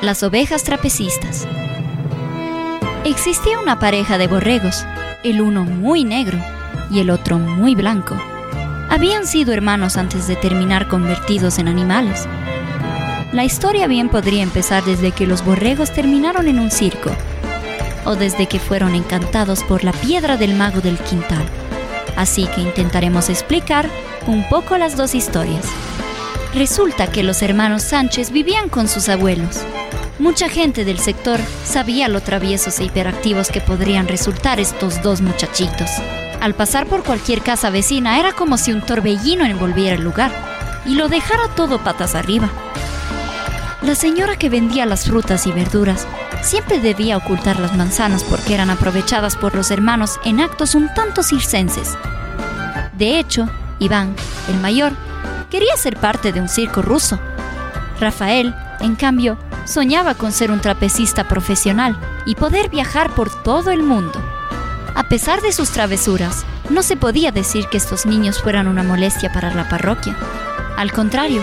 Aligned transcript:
Las 0.00 0.22
ovejas 0.22 0.64
trapecistas. 0.64 1.46
Existía 3.04 3.58
una 3.58 3.78
pareja 3.78 4.16
de 4.16 4.28
borregos, 4.28 4.86
el 5.24 5.42
uno 5.42 5.64
muy 5.64 6.04
negro 6.04 6.38
y 6.90 7.00
el 7.00 7.10
otro 7.10 7.38
muy 7.38 7.74
blanco. 7.74 8.16
Habían 8.88 9.26
sido 9.26 9.52
hermanos 9.52 9.98
antes 9.98 10.26
de 10.26 10.36
terminar 10.36 10.88
convertidos 10.88 11.58
en 11.58 11.68
animales. 11.68 12.26
La 13.34 13.44
historia 13.44 13.86
bien 13.86 14.08
podría 14.08 14.42
empezar 14.42 14.82
desde 14.84 15.12
que 15.12 15.26
los 15.26 15.44
borregos 15.44 15.92
terminaron 15.92 16.48
en 16.48 16.58
un 16.58 16.70
circo, 16.70 17.10
o 18.06 18.16
desde 18.16 18.46
que 18.46 18.58
fueron 18.58 18.94
encantados 18.94 19.62
por 19.64 19.84
la 19.84 19.92
piedra 19.92 20.38
del 20.38 20.54
mago 20.54 20.80
del 20.80 20.96
quintal. 20.96 21.44
Así 22.16 22.46
que 22.54 22.62
intentaremos 22.62 23.28
explicar 23.28 23.90
un 24.26 24.48
poco 24.48 24.78
las 24.78 24.96
dos 24.96 25.14
historias. 25.14 25.66
Resulta 26.56 27.08
que 27.08 27.22
los 27.22 27.42
hermanos 27.42 27.82
Sánchez 27.82 28.30
vivían 28.30 28.70
con 28.70 28.88
sus 28.88 29.10
abuelos. 29.10 29.58
Mucha 30.18 30.48
gente 30.48 30.86
del 30.86 30.98
sector 30.98 31.38
sabía 31.66 32.08
lo 32.08 32.22
traviesos 32.22 32.80
e 32.80 32.84
hiperactivos 32.84 33.50
que 33.50 33.60
podrían 33.60 34.08
resultar 34.08 34.58
estos 34.58 35.02
dos 35.02 35.20
muchachitos. 35.20 35.90
Al 36.40 36.54
pasar 36.54 36.86
por 36.86 37.04
cualquier 37.04 37.42
casa 37.42 37.68
vecina 37.68 38.18
era 38.18 38.32
como 38.32 38.56
si 38.56 38.72
un 38.72 38.80
torbellino 38.80 39.44
envolviera 39.44 39.96
el 39.96 40.02
lugar 40.02 40.32
y 40.86 40.94
lo 40.94 41.08
dejara 41.08 41.46
todo 41.54 41.84
patas 41.84 42.14
arriba. 42.14 42.48
La 43.82 43.94
señora 43.94 44.38
que 44.38 44.48
vendía 44.48 44.86
las 44.86 45.04
frutas 45.04 45.46
y 45.46 45.52
verduras 45.52 46.06
siempre 46.40 46.80
debía 46.80 47.18
ocultar 47.18 47.60
las 47.60 47.76
manzanas 47.76 48.24
porque 48.24 48.54
eran 48.54 48.70
aprovechadas 48.70 49.36
por 49.36 49.54
los 49.54 49.70
hermanos 49.70 50.18
en 50.24 50.40
actos 50.40 50.74
un 50.74 50.88
tanto 50.94 51.22
circenses. 51.22 51.98
De 52.96 53.18
hecho, 53.18 53.46
Iván, 53.78 54.16
el 54.48 54.58
mayor, 54.60 54.94
quería 55.50 55.76
ser 55.76 55.96
parte 55.96 56.32
de 56.32 56.40
un 56.40 56.48
circo 56.48 56.82
ruso. 56.82 57.18
Rafael, 58.00 58.54
en 58.80 58.94
cambio, 58.94 59.38
soñaba 59.64 60.14
con 60.14 60.32
ser 60.32 60.50
un 60.50 60.60
trapecista 60.60 61.28
profesional 61.28 61.98
y 62.24 62.34
poder 62.34 62.68
viajar 62.68 63.10
por 63.14 63.30
todo 63.42 63.70
el 63.70 63.82
mundo. 63.82 64.20
A 64.94 65.08
pesar 65.08 65.42
de 65.42 65.52
sus 65.52 65.70
travesuras, 65.70 66.44
no 66.70 66.82
se 66.82 66.96
podía 66.96 67.30
decir 67.30 67.66
que 67.68 67.76
estos 67.76 68.06
niños 68.06 68.40
fueran 68.42 68.66
una 68.66 68.82
molestia 68.82 69.32
para 69.32 69.54
la 69.54 69.68
parroquia. 69.68 70.16
Al 70.76 70.92
contrario, 70.92 71.42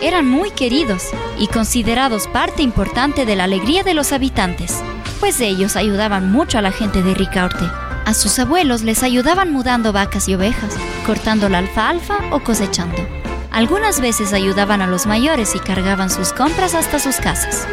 eran 0.00 0.26
muy 0.28 0.50
queridos 0.50 1.10
y 1.38 1.46
considerados 1.46 2.26
parte 2.28 2.62
importante 2.62 3.24
de 3.24 3.36
la 3.36 3.44
alegría 3.44 3.82
de 3.82 3.94
los 3.94 4.12
habitantes, 4.12 4.82
pues 5.20 5.40
ellos 5.40 5.76
ayudaban 5.76 6.32
mucho 6.32 6.58
a 6.58 6.62
la 6.62 6.72
gente 6.72 7.02
de 7.02 7.14
Ricaurte. 7.14 7.64
A 8.04 8.14
sus 8.14 8.38
abuelos 8.40 8.82
les 8.82 9.04
ayudaban 9.04 9.52
mudando 9.52 9.92
vacas 9.92 10.28
y 10.28 10.34
ovejas, 10.34 10.74
cortando 11.06 11.48
la 11.48 11.58
alfalfa 11.58 12.18
o 12.32 12.40
cosechando. 12.40 13.21
Algunas 13.52 14.00
veces 14.00 14.32
ayudaban 14.32 14.80
a 14.80 14.86
los 14.86 15.06
mayores 15.06 15.54
y 15.54 15.58
cargaban 15.58 16.08
sus 16.08 16.32
compras 16.32 16.74
hasta 16.74 16.98
sus 16.98 17.16
casas. 17.16 17.68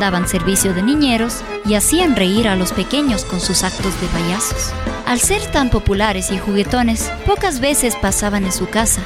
Daban 0.00 0.26
servicio 0.26 0.74
de 0.74 0.82
niñeros 0.82 1.42
y 1.64 1.74
hacían 1.74 2.16
reír 2.16 2.48
a 2.48 2.56
los 2.56 2.72
pequeños 2.72 3.24
con 3.24 3.40
sus 3.40 3.62
actos 3.62 4.00
de 4.00 4.08
payasos. 4.08 4.72
Al 5.06 5.20
ser 5.20 5.40
tan 5.52 5.70
populares 5.70 6.32
y 6.32 6.38
juguetones, 6.38 7.12
pocas 7.26 7.60
veces 7.60 7.94
pasaban 7.94 8.44
en 8.44 8.52
su 8.52 8.68
casa. 8.68 9.02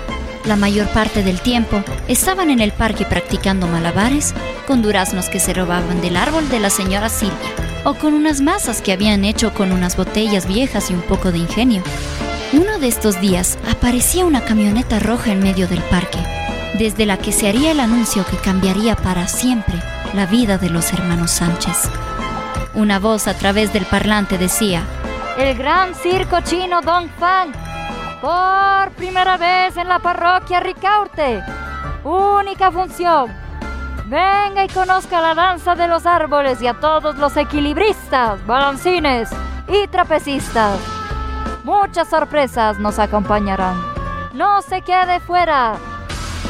La 0.46 0.56
mayor 0.56 0.88
parte 0.88 1.22
del 1.22 1.42
tiempo 1.42 1.84
estaban 2.08 2.48
en 2.48 2.60
el 2.60 2.72
parque 2.72 3.04
practicando 3.04 3.66
malabares 3.66 4.32
con 4.66 4.80
duraznos 4.80 5.28
que 5.28 5.40
se 5.40 5.52
robaban 5.52 6.00
del 6.00 6.16
árbol 6.16 6.48
de 6.48 6.60
la 6.60 6.70
señora 6.70 7.10
Silvia 7.10 7.36
o 7.84 7.94
con 7.94 8.14
unas 8.14 8.40
masas 8.40 8.80
que 8.80 8.92
habían 8.92 9.26
hecho 9.26 9.52
con 9.52 9.72
unas 9.72 9.96
botellas 9.96 10.46
viejas 10.46 10.90
y 10.90 10.94
un 10.94 11.02
poco 11.02 11.32
de 11.32 11.38
ingenio. 11.38 11.82
Uno 12.54 12.78
de 12.78 12.88
estos 12.88 13.20
días 13.20 13.58
aparecía 13.70 14.24
una 14.24 14.42
camioneta 14.42 14.98
roja 14.98 15.32
en 15.32 15.40
medio 15.40 15.68
del 15.68 15.82
parque, 15.82 16.18
desde 16.78 17.04
la 17.04 17.18
que 17.18 17.30
se 17.30 17.46
haría 17.46 17.72
el 17.72 17.80
anuncio 17.80 18.24
que 18.24 18.38
cambiaría 18.38 18.96
para 18.96 19.28
siempre 19.28 19.74
la 20.14 20.24
vida 20.24 20.56
de 20.56 20.70
los 20.70 20.90
hermanos 20.94 21.30
Sánchez. 21.30 21.90
Una 22.72 23.00
voz 23.00 23.28
a 23.28 23.34
través 23.34 23.74
del 23.74 23.84
parlante 23.84 24.38
decía, 24.38 24.82
El 25.36 25.58
gran 25.58 25.94
circo 25.94 26.40
chino 26.40 26.80
Dong 26.80 27.10
Fang, 27.18 27.52
por 28.22 28.92
primera 28.92 29.36
vez 29.36 29.76
en 29.76 29.86
la 29.86 29.98
parroquia 29.98 30.60
Ricaurte. 30.60 31.42
Única 32.02 32.72
función. 32.72 33.30
Venga 34.06 34.64
y 34.64 34.68
conozca 34.68 35.20
la 35.20 35.34
danza 35.34 35.74
de 35.74 35.86
los 35.86 36.06
árboles 36.06 36.62
y 36.62 36.66
a 36.66 36.80
todos 36.80 37.18
los 37.18 37.36
equilibristas, 37.36 38.44
balancines 38.46 39.28
y 39.68 39.86
trapecistas. 39.88 40.97
Muchas 41.68 42.08
sorpresas 42.08 42.78
nos 42.78 42.98
acompañarán. 42.98 43.76
No 44.32 44.62
se 44.62 44.80
quede 44.80 45.20
fuera. 45.20 45.76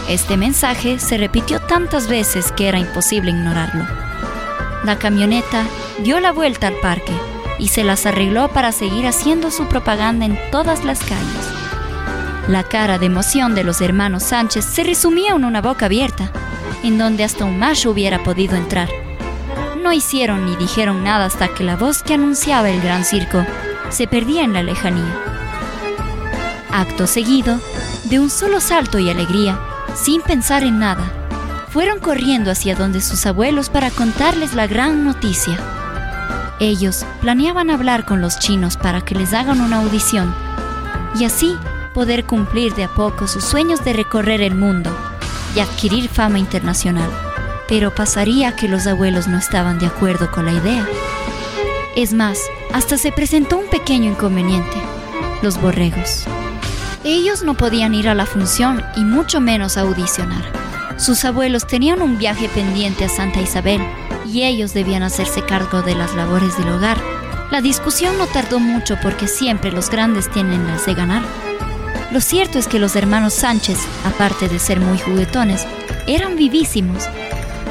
Este 0.09 0.37
mensaje 0.37 1.01
se 1.01 1.19
repitió 1.19 1.59
tantas 1.59 2.07
veces 2.07 2.53
que 2.53 2.69
era 2.69 2.79
imposible 2.79 3.33
ignorarlo. 3.33 3.85
La 4.85 4.97
camioneta 4.97 5.65
dio 6.05 6.21
la 6.21 6.31
vuelta 6.31 6.69
al 6.69 6.75
parque 6.75 7.13
y 7.59 7.67
se 7.67 7.83
las 7.83 8.07
arregló 8.07 8.47
para 8.47 8.71
seguir 8.71 9.09
haciendo 9.09 9.51
su 9.51 9.67
propaganda 9.67 10.25
en 10.25 10.39
todas 10.53 10.85
las 10.85 11.01
calles. 11.01 11.51
La 12.47 12.63
cara 12.63 13.01
de 13.01 13.07
emoción 13.07 13.57
de 13.57 13.65
los 13.65 13.81
hermanos 13.81 14.23
Sánchez 14.23 14.67
se 14.67 14.85
resumía 14.85 15.33
en 15.35 15.45
una 15.45 15.61
boca 15.61 15.87
abierta, 15.87 16.31
en 16.85 16.97
donde 16.97 17.25
hasta 17.25 17.45
un 17.45 17.59
macho 17.59 17.91
hubiera 17.91 18.23
podido 18.23 18.55
entrar. 18.55 18.89
No 19.83 19.93
hicieron 19.93 20.47
ni 20.47 20.55
dijeron 20.55 21.03
nada 21.03 21.25
hasta 21.25 21.49
que 21.49 21.65
la 21.65 21.75
voz 21.75 22.05
que 22.05 22.15
anunciaba 22.15 22.71
el 22.71 22.81
gran 22.81 23.05
circo 23.05 23.45
se 23.91 24.07
perdía 24.07 24.45
en 24.45 24.53
la 24.53 24.63
lejanía. 24.63 25.15
Acto 26.71 27.07
seguido, 27.07 27.59
de 28.05 28.21
un 28.21 28.31
solo 28.31 28.61
salto 28.61 28.99
y 28.99 29.11
alegría, 29.11 29.59
sin 29.95 30.23
pensar 30.23 30.63
en 30.63 30.79
nada, 30.79 31.13
fueron 31.71 31.99
corriendo 31.99 32.51
hacia 32.51 32.75
donde 32.75 33.01
sus 33.01 33.27
abuelos 33.27 33.71
para 33.71 33.91
contarles 33.91 34.55
la 34.55 34.67
gran 34.67 35.05
noticia. 35.05 35.59
Ellos 36.61 37.05
planeaban 37.21 37.71
hablar 37.71 38.05
con 38.05 38.21
los 38.21 38.39
chinos 38.39 38.77
para 38.77 39.01
que 39.01 39.15
les 39.15 39.33
hagan 39.33 39.61
una 39.61 39.79
audición 39.79 40.35
y 41.19 41.25
así 41.25 41.57
poder 41.95 42.25
cumplir 42.25 42.75
de 42.75 42.85
a 42.85 42.89
poco 42.89 43.27
sus 43.29 43.45
sueños 43.45 43.85
de 43.85 43.93
recorrer 43.93 44.41
el 44.41 44.55
mundo 44.55 44.97
y 45.55 45.61
adquirir 45.61 46.09
fama 46.09 46.39
internacional. 46.39 47.11
Pero 47.69 47.95
pasaría 47.95 48.57
que 48.57 48.69
los 48.69 48.87
abuelos 48.87 49.29
no 49.29 49.39
estaban 49.39 49.79
de 49.79 49.87
acuerdo 49.87 50.31
con 50.31 50.47
la 50.47 50.53
idea. 50.53 50.87
Es 51.97 52.13
más, 52.13 52.39
hasta 52.73 52.99
se 52.99 53.13
presentó 53.13 53.59
un 53.59 53.69
pequeño 53.69 54.11
inconveniente, 54.11 54.77
los 55.43 55.61
borregos. 55.61 56.25
Ellos 57.05 57.43
no 57.43 57.55
podían 57.55 57.95
ir 57.95 58.09
a 58.09 58.15
la 58.15 58.27
función 58.27 58.85
y 58.97 59.05
mucho 59.05 59.41
menos 59.41 59.77
audicionar. 59.77 60.45
Sus 60.99 61.25
abuelos 61.25 61.67
tenían 61.67 62.03
un 62.03 62.19
viaje 62.19 62.49
pendiente 62.49 63.05
a 63.05 63.09
Santa 63.09 63.41
Isabel 63.41 63.81
y 64.27 64.43
ellos 64.43 64.75
debían 64.75 65.03
hacerse 65.03 65.43
cargo 65.43 65.83
de 65.83 65.95
las 65.95 66.15
labores 66.15 66.57
del 66.59 66.71
hogar. 66.71 66.99
La 67.51 67.61
discusión 67.61 68.19
no 68.19 68.27
tardó 68.27 68.59
mucho 68.59 68.99
porque 69.03 69.29
siempre 69.29 69.73
los 69.73 69.91
grandes 69.91 70.31
tienen 70.31 70.67
las 70.67 70.87
de 70.87 70.95
ganar. 70.95 71.23
Lo 72.11 72.21
cierto 72.21 72.59
es 72.59 72.67
que 72.67 72.79
los 72.79 72.97
hermanos 72.97 73.35
Sánchez, 73.35 73.79
aparte 74.05 74.49
de 74.49 74.59
ser 74.59 74.81
muy 74.81 74.99
juguetones, 74.99 75.67
eran 76.07 76.37
vivísimos. 76.37 77.05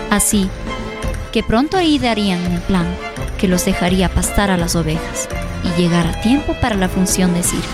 Así 0.09 0.49
que 1.31 1.43
pronto 1.43 1.75
ahí 1.77 1.99
darían 1.99 2.39
un 2.47 2.61
plan 2.61 2.87
que 3.37 3.47
los 3.47 3.65
dejaría 3.65 4.09
pastar 4.09 4.51
a 4.51 4.57
las 4.57 4.75
ovejas 4.75 5.29
y 5.63 5.81
llegar 5.81 6.07
a 6.07 6.21
tiempo 6.21 6.55
para 6.59 6.75
la 6.75 6.89
función 6.89 7.33
de 7.33 7.43
circo. 7.43 7.67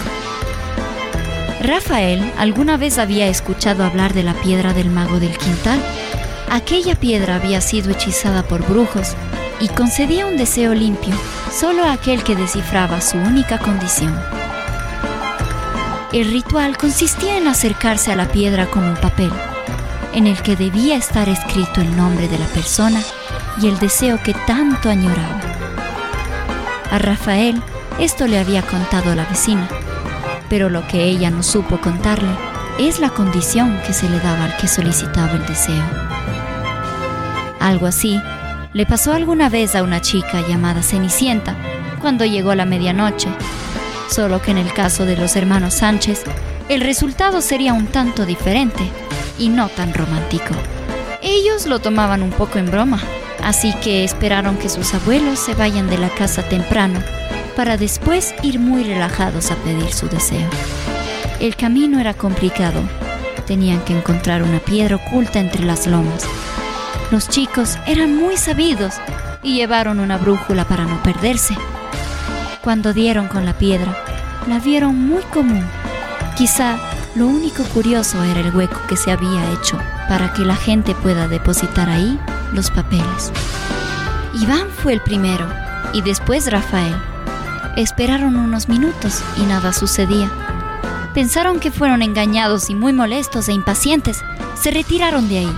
Rafael 1.61 2.31
alguna 2.37 2.75
vez 2.75 2.97
había 2.97 3.27
escuchado 3.27 3.85
hablar 3.85 4.13
de 4.13 4.23
la 4.23 4.33
piedra 4.33 4.73
del 4.73 4.89
mago 4.89 5.19
del 5.19 5.37
quintal. 5.37 5.79
Aquella 6.49 6.95
piedra 6.95 7.35
había 7.35 7.61
sido 7.61 7.91
hechizada 7.91 8.43
por 8.43 8.67
brujos 8.67 9.15
y 9.59 9.69
concedía 9.69 10.25
un 10.25 10.35
deseo 10.35 10.73
limpio 10.73 11.15
solo 11.51 11.85
a 11.85 11.93
aquel 11.93 12.23
que 12.23 12.35
descifraba 12.35 12.99
su 12.99 13.17
única 13.17 13.59
condición. 13.59 14.13
El 16.11 16.31
ritual 16.31 16.77
consistía 16.77 17.37
en 17.37 17.47
acercarse 17.47 18.11
a 18.11 18.15
la 18.15 18.27
piedra 18.27 18.67
con 18.67 18.83
un 18.83 18.95
papel, 18.95 19.31
en 20.13 20.27
el 20.27 20.41
que 20.41 20.55
debía 20.55 20.95
estar 20.95 21.29
escrito 21.29 21.81
el 21.81 21.95
nombre 21.95 22.27
de 22.27 22.37
la 22.37 22.45
persona 22.47 23.01
y 23.61 23.67
el 23.67 23.79
deseo 23.79 24.21
que 24.21 24.33
tanto 24.45 24.89
añoraba. 24.89 25.42
A 26.93 26.99
Rafael 26.99 27.59
esto 27.97 28.27
le 28.27 28.37
había 28.37 28.61
contado 28.61 29.15
la 29.15 29.25
vecina, 29.25 29.67
pero 30.47 30.69
lo 30.69 30.87
que 30.87 31.05
ella 31.05 31.31
no 31.31 31.41
supo 31.41 31.81
contarle 31.81 32.29
es 32.77 32.99
la 32.99 33.09
condición 33.09 33.79
que 33.83 33.93
se 33.93 34.07
le 34.07 34.19
daba 34.19 34.45
al 34.45 34.57
que 34.57 34.67
solicitaba 34.67 35.31
el 35.31 35.43
deseo. 35.47 35.83
Algo 37.59 37.87
así 37.87 38.21
le 38.73 38.85
pasó 38.85 39.11
alguna 39.11 39.49
vez 39.49 39.75
a 39.75 39.81
una 39.81 40.01
chica 40.01 40.47
llamada 40.47 40.83
Cenicienta 40.83 41.55
cuando 41.99 42.25
llegó 42.25 42.53
la 42.53 42.65
medianoche, 42.65 43.29
solo 44.07 44.39
que 44.39 44.51
en 44.51 44.59
el 44.59 44.71
caso 44.71 45.07
de 45.07 45.17
los 45.17 45.35
hermanos 45.35 45.73
Sánchez, 45.73 46.21
el 46.69 46.81
resultado 46.81 47.41
sería 47.41 47.73
un 47.73 47.87
tanto 47.87 48.23
diferente 48.23 48.83
y 49.39 49.49
no 49.49 49.67
tan 49.67 49.95
romántico. 49.95 50.53
Ellos 51.23 51.65
lo 51.65 51.79
tomaban 51.79 52.21
un 52.21 52.29
poco 52.29 52.59
en 52.59 52.69
broma, 52.69 52.99
así 53.43 53.73
que 53.83 54.03
esperaron 54.03 54.57
que 54.57 54.69
sus 54.69 54.93
abuelos 54.93 55.39
se 55.39 55.53
vayan 55.53 55.89
de 55.89 55.97
la 55.97 56.09
casa 56.09 56.43
temprano 56.43 56.99
para 57.55 57.77
después 57.77 58.33
ir 58.41 58.59
muy 58.59 58.83
relajados 58.83 59.51
a 59.51 59.55
pedir 59.57 59.93
su 59.93 60.07
deseo. 60.07 60.49
El 61.39 61.55
camino 61.55 61.99
era 61.99 62.13
complicado. 62.13 62.81
Tenían 63.45 63.81
que 63.81 63.95
encontrar 63.95 64.43
una 64.43 64.59
piedra 64.59 64.95
oculta 64.95 65.39
entre 65.39 65.65
las 65.65 65.87
lomas. 65.87 66.23
Los 67.11 67.27
chicos 67.29 67.77
eran 67.85 68.15
muy 68.15 68.37
sabidos 68.37 68.95
y 69.43 69.55
llevaron 69.55 69.99
una 69.99 70.17
brújula 70.17 70.65
para 70.65 70.85
no 70.85 71.03
perderse. 71.03 71.55
Cuando 72.61 72.93
dieron 72.93 73.27
con 73.27 73.45
la 73.45 73.53
piedra, 73.57 73.95
la 74.47 74.59
vieron 74.59 74.97
muy 74.97 75.21
común. 75.23 75.63
Quizá 76.37 76.77
lo 77.15 77.27
único 77.27 77.63
curioso 77.65 78.23
era 78.23 78.39
el 78.39 78.55
hueco 78.55 78.81
que 78.87 78.97
se 78.97 79.11
había 79.11 79.51
hecho 79.51 79.77
para 80.09 80.33
que 80.33 80.41
la 80.41 80.55
gente 80.55 80.95
pueda 80.95 81.27
depositar 81.27 81.89
ahí 81.89 82.19
los 82.53 82.71
papeles. 82.71 83.31
Iván 84.33 84.67
fue 84.69 84.93
el 84.93 85.01
primero 85.01 85.47
y 85.93 86.01
después 86.01 86.51
Rafael. 86.51 86.95
Esperaron 87.77 88.35
unos 88.35 88.67
minutos 88.67 89.23
y 89.37 89.43
nada 89.43 89.73
sucedía. 89.73 90.31
Pensaron 91.13 91.59
que 91.59 91.71
fueron 91.71 92.01
engañados 92.01 92.71
y 92.71 92.75
muy 92.75 92.93
molestos 92.93 93.47
e 93.47 93.53
impacientes, 93.53 94.23
se 94.55 94.71
retiraron 94.71 95.29
de 95.29 95.39
ahí. 95.39 95.57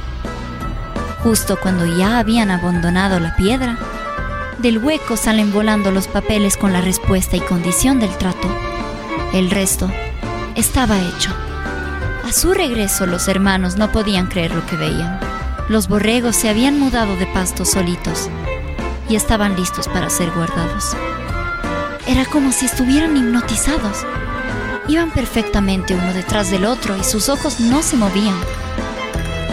Justo 1.23 1.57
cuando 1.61 1.85
ya 1.85 2.19
habían 2.19 2.51
abandonado 2.51 3.19
la 3.19 3.35
piedra, 3.35 3.77
del 4.57 4.77
hueco 4.77 5.15
salen 5.15 5.53
volando 5.53 5.91
los 5.91 6.07
papeles 6.07 6.57
con 6.57 6.73
la 6.73 6.81
respuesta 6.81 7.37
y 7.37 7.41
condición 7.41 7.99
del 7.99 8.15
trato. 8.17 8.49
El 9.33 9.49
resto 9.49 9.89
estaba 10.55 10.99
hecho. 10.99 11.31
A 12.23 12.31
su 12.31 12.53
regreso 12.53 13.05
los 13.05 13.27
hermanos 13.27 13.75
no 13.75 13.91
podían 13.91 14.27
creer 14.27 14.55
lo 14.55 14.65
que 14.65 14.77
veían. 14.77 15.19
Los 15.69 15.87
borregos 15.87 16.35
se 16.35 16.49
habían 16.49 16.79
mudado 16.79 17.15
de 17.17 17.27
pasto 17.27 17.65
solitos 17.65 18.29
y 19.09 19.15
estaban 19.15 19.55
listos 19.55 19.87
para 19.87 20.09
ser 20.09 20.31
guardados. 20.31 20.95
Era 22.07 22.25
como 22.25 22.51
si 22.51 22.65
estuvieran 22.65 23.17
hipnotizados. 23.17 24.05
Iban 24.87 25.11
perfectamente 25.11 25.95
uno 25.95 26.13
detrás 26.13 26.51
del 26.51 26.65
otro 26.65 26.95
y 26.97 27.03
sus 27.03 27.29
ojos 27.29 27.59
no 27.59 27.83
se 27.83 27.97
movían. 27.97 28.39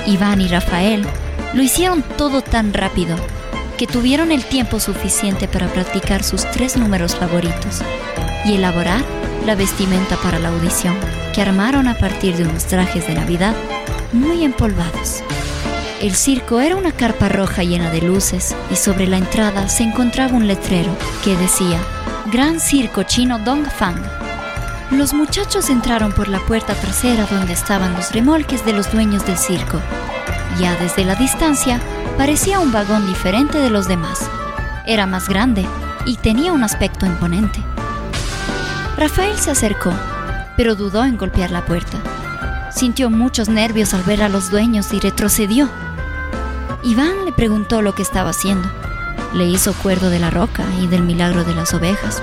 Iván 0.07 0.41
y 0.41 0.49
Rafael 0.49 1.07
lo 1.55 1.63
hicieron 1.63 2.03
todo 2.03 2.43
tan 2.43 2.73
rápido 2.73 3.17
que 3.79 3.87
tuvieron 3.87 4.33
el 4.33 4.45
tiempo 4.45 4.81
suficiente 4.81 5.49
para 5.49 5.69
practicar 5.69 6.23
sus 6.23 6.49
tres 6.51 6.77
números 6.77 7.17
favoritos 7.17 7.83
y 8.45 8.55
elaborar 8.55 9.22
la 9.47 9.55
vestimenta 9.55 10.17
para 10.17 10.39
la 10.39 10.49
audición, 10.49 10.97
que 11.35 11.43
armaron 11.43 11.89
a 11.89 11.94
partir 11.99 12.37
de 12.37 12.44
unos 12.44 12.67
trajes 12.67 13.06
de 13.06 13.15
Navidad 13.15 13.55
muy 14.12 14.44
empolvados. 14.44 15.23
El 16.00 16.15
circo 16.15 16.61
era 16.61 16.77
una 16.77 16.93
carpa 16.93 17.29
roja 17.29 17.62
llena 17.62 17.91
de 17.91 18.03
luces 18.03 18.55
y 18.71 18.77
sobre 18.77 19.06
la 19.06 19.19
entrada 19.19 19.69
se 19.69 19.85
encontraba 19.85 20.35
un 20.35 20.49
letrero 20.49 20.97
que 21.25 21.37
decía 21.37 21.79
Gran 22.33 22.61
Circo 22.61 23.05
Chino 23.05 23.39
Dong 23.39 23.67
Fang. 23.67 24.03
Los 24.91 25.15
muchachos 25.15 25.71
entraron 25.71 26.12
por 26.12 26.29
la 26.29 26.41
puerta 26.41 26.75
trasera 26.75 27.27
donde 27.27 27.53
estaban 27.53 27.94
los 27.94 28.12
remolques 28.12 28.65
de 28.65 28.73
los 28.73 28.93
dueños 28.93 29.25
del 29.27 29.39
circo. 29.39 29.81
Ya 30.59 30.75
desde 30.77 31.05
la 31.05 31.15
distancia 31.15 31.81
parecía 32.19 32.61
un 32.61 32.73
vagón 32.73 33.06
diferente 33.06 33.59
de 33.59 33.71
los 33.71 33.89
demás. 33.89 34.29
Era 34.87 35.06
más 35.06 35.29
grande 35.29 35.65
y 36.05 36.17
tenía 36.17 36.53
un 36.53 36.62
aspecto 36.62 37.06
imponente. 37.06 37.61
Rafael 39.03 39.37
se 39.37 39.51
acercó, 39.51 39.93
pero 40.57 40.77
dudó 40.77 41.05
en 41.05 41.17
golpear 41.17 41.51
la 41.51 41.65
puerta. 41.65 41.99
Sintió 42.71 43.11
muchos 43.11 43.49
nervios 43.49 43.95
al 43.95 44.05
ver 44.05 44.23
a 44.23 44.29
los 44.29 44.49
dueños 44.49 44.93
y 44.93 45.01
retrocedió. 45.01 45.69
Iván 46.85 47.25
le 47.25 47.33
preguntó 47.33 47.83
lo 47.83 47.97
que 47.97 48.03
estaba 48.03 48.31
haciendo. 48.31 48.71
Le 49.35 49.47
hizo 49.47 49.73
cuerdo 49.75 50.09
de 50.09 50.21
la 50.21 50.31
roca 50.31 50.63
y 50.81 50.87
del 50.87 51.03
milagro 51.03 51.43
de 51.43 51.53
las 51.53 51.75
ovejas. 51.75 52.23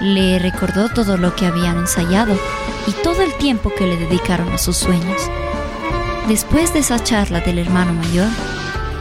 Le 0.00 0.40
recordó 0.40 0.88
todo 0.88 1.16
lo 1.16 1.36
que 1.36 1.46
habían 1.46 1.78
ensayado 1.78 2.36
y 2.88 2.92
todo 3.04 3.22
el 3.22 3.32
tiempo 3.34 3.72
que 3.72 3.86
le 3.86 3.96
dedicaron 3.96 4.48
a 4.52 4.58
sus 4.58 4.78
sueños. 4.78 5.22
Después 6.26 6.74
de 6.74 6.80
esa 6.80 6.98
charla 6.98 7.38
del 7.38 7.60
hermano 7.60 7.92
mayor, 7.92 8.30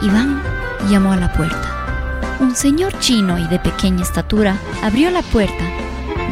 Iván 0.03 0.43
llamó 0.91 1.13
a 1.13 1.17
la 1.17 1.33
puerta. 1.33 2.37
Un 2.39 2.55
señor 2.55 2.99
chino 2.99 3.39
y 3.39 3.47
de 3.47 3.57
pequeña 3.57 4.03
estatura 4.03 4.59
abrió 4.83 5.09
la 5.09 5.23
puerta. 5.23 5.78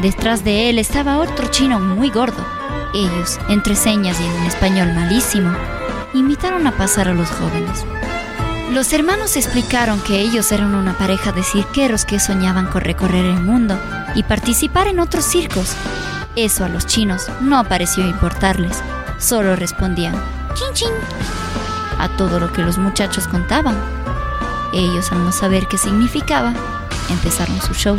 Detrás 0.01 0.43
de 0.43 0.69
él 0.69 0.77
estaba 0.77 1.17
otro 1.17 1.47
chino 1.49 1.79
muy 1.79 2.09
gordo. 2.09 2.45
Ellos, 2.93 3.39
entre 3.49 3.75
señas 3.75 4.19
y 4.19 4.25
en 4.25 4.31
un 4.31 4.45
español 4.45 4.93
malísimo, 4.93 5.51
invitaron 6.13 6.67
a 6.67 6.71
pasar 6.71 7.09
a 7.09 7.13
los 7.13 7.29
jóvenes. 7.29 7.83
Los 8.71 8.93
hermanos 8.93 9.35
explicaron 9.35 9.99
que 10.01 10.19
ellos 10.19 10.51
eran 10.51 10.75
una 10.75 10.97
pareja 10.97 11.31
de 11.31 11.41
cirqueros 11.41 12.05
que 12.05 12.19
soñaban 12.19 12.67
con 12.67 12.81
recorrer 12.81 13.25
el 13.25 13.41
mundo 13.41 13.79
y 14.13 14.23
participar 14.23 14.87
en 14.87 14.99
otros 14.99 15.25
circos. 15.25 15.75
Eso 16.35 16.63
a 16.63 16.69
los 16.69 16.85
chinos 16.85 17.27
no 17.41 17.63
pareció 17.63 18.05
importarles, 18.05 18.83
solo 19.17 19.55
respondían 19.55 20.13
chin 20.53 20.73
chin 20.73 20.91
a 21.97 22.09
todo 22.09 22.39
lo 22.39 22.51
que 22.51 22.61
los 22.61 22.77
muchachos 22.77 23.27
contaban. 23.27 23.75
Ellos, 24.73 25.11
al 25.11 25.23
no 25.23 25.31
saber 25.31 25.67
qué 25.67 25.77
significaba, 25.77 26.53
empezaron 27.09 27.59
su 27.61 27.73
show. 27.73 27.97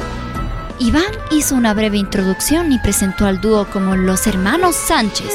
Iván 0.80 1.10
hizo 1.32 1.56
una 1.56 1.74
breve 1.74 1.98
introducción 1.98 2.70
y 2.70 2.78
presentó 2.78 3.26
al 3.26 3.40
dúo 3.40 3.66
como 3.66 3.96
los 3.96 4.28
hermanos 4.28 4.76
Sánchez, 4.76 5.32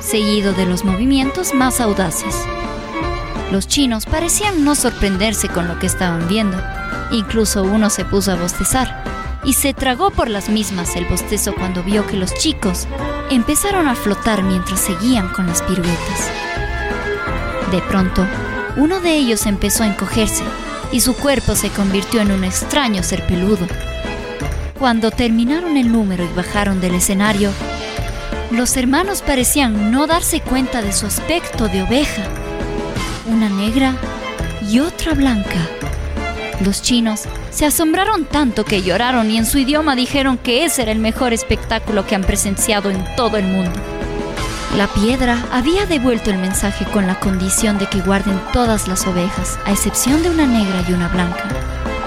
seguido 0.00 0.54
de 0.54 0.64
los 0.64 0.82
movimientos 0.82 1.52
más 1.52 1.80
audaces. 1.80 2.34
Los 3.52 3.68
chinos 3.68 4.06
parecían 4.06 4.64
no 4.64 4.74
sorprenderse 4.74 5.48
con 5.48 5.68
lo 5.68 5.78
que 5.78 5.86
estaban 5.86 6.26
viendo. 6.26 6.56
Incluso 7.10 7.64
uno 7.64 7.90
se 7.90 8.06
puso 8.06 8.32
a 8.32 8.36
bostezar 8.36 9.04
y 9.44 9.52
se 9.52 9.74
tragó 9.74 10.10
por 10.10 10.30
las 10.30 10.48
mismas 10.48 10.96
el 10.96 11.04
bostezo 11.04 11.54
cuando 11.54 11.82
vio 11.82 12.06
que 12.06 12.16
los 12.16 12.32
chicos 12.34 12.88
empezaron 13.30 13.88
a 13.88 13.94
flotar 13.94 14.42
mientras 14.42 14.80
seguían 14.80 15.28
con 15.28 15.46
las 15.46 15.60
piruetas. 15.62 16.30
De 17.70 17.82
pronto, 17.82 18.26
uno 18.78 19.00
de 19.00 19.16
ellos 19.16 19.44
empezó 19.44 19.82
a 19.82 19.88
encogerse 19.88 20.44
y 20.92 21.00
su 21.00 21.14
cuerpo 21.14 21.54
se 21.54 21.68
convirtió 21.68 22.22
en 22.22 22.32
un 22.32 22.44
extraño 22.44 23.02
ser 23.02 23.26
peludo. 23.26 23.66
Cuando 24.78 25.10
terminaron 25.10 25.76
el 25.76 25.90
número 25.90 26.24
y 26.24 26.34
bajaron 26.36 26.80
del 26.80 26.94
escenario, 26.94 27.50
los 28.52 28.76
hermanos 28.76 29.22
parecían 29.22 29.90
no 29.90 30.06
darse 30.06 30.40
cuenta 30.40 30.82
de 30.82 30.92
su 30.92 31.06
aspecto 31.06 31.68
de 31.68 31.82
oveja 31.82 32.22
una 33.28 33.48
negra 33.48 33.94
y 34.70 34.80
otra 34.80 35.14
blanca. 35.14 35.68
Los 36.64 36.82
chinos 36.82 37.24
se 37.50 37.66
asombraron 37.66 38.24
tanto 38.24 38.64
que 38.64 38.82
lloraron 38.82 39.30
y 39.30 39.36
en 39.36 39.46
su 39.46 39.58
idioma 39.58 39.94
dijeron 39.94 40.38
que 40.38 40.64
ese 40.64 40.82
era 40.82 40.92
el 40.92 40.98
mejor 40.98 41.32
espectáculo 41.32 42.06
que 42.06 42.14
han 42.14 42.24
presenciado 42.24 42.90
en 42.90 43.04
todo 43.16 43.36
el 43.36 43.44
mundo. 43.44 43.78
La 44.76 44.86
piedra 44.86 45.44
había 45.52 45.86
devuelto 45.86 46.30
el 46.30 46.38
mensaje 46.38 46.84
con 46.86 47.06
la 47.06 47.18
condición 47.20 47.78
de 47.78 47.86
que 47.86 48.00
guarden 48.00 48.40
todas 48.52 48.88
las 48.88 49.06
ovejas, 49.06 49.58
a 49.64 49.72
excepción 49.72 50.22
de 50.22 50.30
una 50.30 50.46
negra 50.46 50.84
y 50.88 50.92
una 50.92 51.08
blanca, 51.08 51.44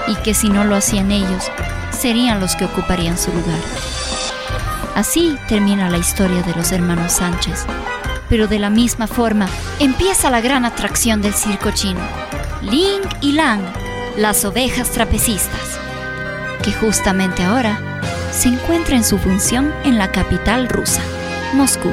y 0.06 0.14
que 0.16 0.34
si 0.34 0.48
no 0.48 0.64
lo 0.64 0.76
hacían 0.76 1.10
ellos, 1.10 1.50
serían 1.92 2.40
los 2.40 2.56
que 2.56 2.64
ocuparían 2.64 3.18
su 3.18 3.32
lugar. 3.32 3.60
Así 4.94 5.38
termina 5.48 5.88
la 5.88 5.98
historia 5.98 6.42
de 6.42 6.54
los 6.54 6.72
hermanos 6.72 7.12
Sánchez, 7.12 7.64
pero 8.28 8.46
de 8.46 8.58
la 8.58 8.70
misma 8.70 9.06
forma 9.06 9.48
empieza 9.78 10.30
la 10.30 10.40
gran 10.40 10.64
atracción 10.64 11.22
del 11.22 11.34
circo 11.34 11.70
chino, 11.70 12.00
Ling 12.62 13.02
y 13.20 13.32
Lang, 13.32 13.62
las 14.16 14.44
ovejas 14.44 14.90
trapecistas, 14.90 15.78
que 16.62 16.72
justamente 16.72 17.42
ahora 17.42 17.78
se 18.32 18.48
encuentra 18.48 18.96
en 18.96 19.04
su 19.04 19.18
función 19.18 19.72
en 19.84 19.98
la 19.98 20.10
capital 20.10 20.68
rusa, 20.68 21.02
Moscú. 21.54 21.92